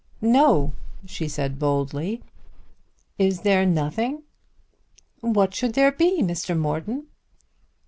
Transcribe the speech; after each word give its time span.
"No," 0.23 0.73
she 1.05 1.27
said 1.27 1.59
boldly. 1.59 2.23
"Is 3.19 3.41
there 3.41 3.67
nothing?" 3.67 4.23
"What 5.19 5.53
should 5.53 5.75
there 5.75 5.91
be, 5.91 6.23
Mr. 6.23 6.57
Morton!" 6.57 7.05